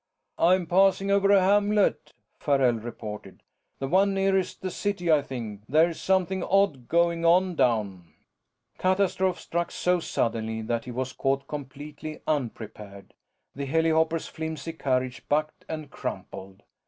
"I'm 0.39 0.65
passing 0.65 1.11
over 1.11 1.31
a 1.31 1.39
hamlet," 1.43 2.13
Farrell 2.39 2.73
reported. 2.79 3.43
"The 3.77 3.87
one 3.87 4.15
nearest 4.15 4.63
the 4.63 4.71
city, 4.71 5.11
I 5.11 5.21
think. 5.21 5.61
There's 5.69 6.01
something 6.01 6.41
odd 6.43 6.87
going 6.89 7.23
on 7.23 7.53
down" 7.53 8.05
Catastrophe 8.79 9.37
struck 9.39 9.69
so 9.69 9.99
suddenly 9.99 10.63
that 10.63 10.85
he 10.85 10.91
was 10.91 11.13
caught 11.13 11.47
completely 11.47 12.19
unprepared. 12.25 13.13
The 13.53 13.67
helihopper's 13.67 14.25
flimsy 14.27 14.73
carriage 14.73 15.29
bucked 15.29 15.65
and 15.69 15.91
crumpled. 15.91 16.63